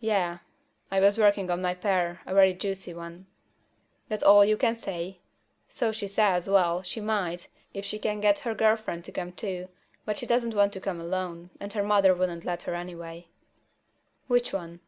[0.00, 0.38] "Yeah."
[0.90, 3.26] I was working on my pear, a very juicy one.
[4.08, 5.18] "That all you can say?
[5.68, 9.32] So she says, well, she might, if she can get her girl friend to come
[9.32, 9.68] too,
[10.06, 13.26] but she doesn't want to come alone, and her mother wouldn't let her anyway."
[14.26, 14.80] "Which one?"